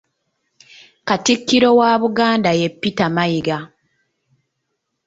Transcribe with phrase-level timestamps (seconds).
[1.07, 3.57] Katikkiro wa Buganda ye Peter Mayiga.